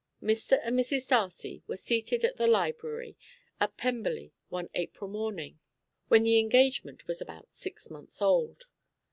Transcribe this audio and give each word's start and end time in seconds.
Mr. 0.19 0.59
and 0.63 0.79
Mrs. 0.79 1.07
Darcy 1.07 1.61
were 1.67 1.77
seated 1.77 2.23
in 2.23 2.31
the 2.35 2.47
library 2.47 3.15
at 3.59 3.77
Pemberley 3.77 4.33
one 4.49 4.67
April 4.73 5.07
morning 5.07 5.59
when 6.07 6.23
the 6.23 6.39
engagement 6.39 7.05
was 7.05 7.21
about 7.21 7.51
six 7.51 7.91
months 7.91 8.19
old. 8.19 8.65